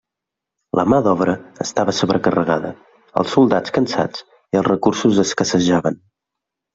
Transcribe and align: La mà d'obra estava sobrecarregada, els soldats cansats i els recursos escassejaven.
La 0.77 0.83
mà 0.93 0.97
d'obra 1.07 1.33
estava 1.65 1.93
sobrecarregada, 1.97 2.71
els 3.23 3.35
soldats 3.37 3.73
cansats 3.75 4.23
i 4.57 4.61
els 4.63 4.67
recursos 4.71 5.21
escassejaven. 5.25 6.01